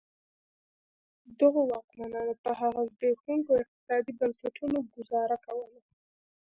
[1.39, 5.79] دغو واکمنانو په هغه زبېښونکو اقتصادي بنسټونو ګوزاره کوله.